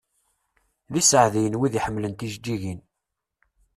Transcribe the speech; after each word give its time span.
D 0.91 0.95
iseɛdiyen 1.01 1.57
wid 1.59 1.73
i 1.75 1.77
iḥemmlen 1.79 2.13
tjeǧǧigin. 2.15 2.79